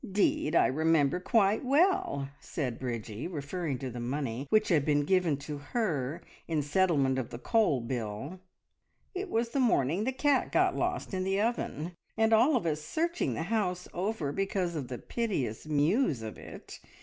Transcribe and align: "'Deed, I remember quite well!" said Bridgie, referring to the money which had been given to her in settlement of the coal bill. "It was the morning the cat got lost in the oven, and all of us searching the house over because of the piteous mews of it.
"'Deed, 0.03 0.55
I 0.55 0.65
remember 0.65 1.19
quite 1.19 1.63
well!" 1.63 2.29
said 2.39 2.79
Bridgie, 2.79 3.27
referring 3.27 3.77
to 3.77 3.91
the 3.91 3.99
money 3.99 4.47
which 4.49 4.69
had 4.69 4.83
been 4.83 5.05
given 5.05 5.37
to 5.37 5.59
her 5.59 6.23
in 6.47 6.63
settlement 6.63 7.19
of 7.19 7.29
the 7.29 7.37
coal 7.37 7.81
bill. 7.81 8.39
"It 9.13 9.29
was 9.29 9.49
the 9.49 9.59
morning 9.59 10.05
the 10.05 10.11
cat 10.11 10.51
got 10.51 10.75
lost 10.75 11.13
in 11.13 11.23
the 11.23 11.39
oven, 11.39 11.95
and 12.17 12.33
all 12.33 12.55
of 12.55 12.65
us 12.65 12.81
searching 12.81 13.35
the 13.35 13.43
house 13.53 13.87
over 13.93 14.31
because 14.31 14.75
of 14.75 14.87
the 14.87 14.97
piteous 14.97 15.67
mews 15.67 16.23
of 16.23 16.35
it. 16.39 16.79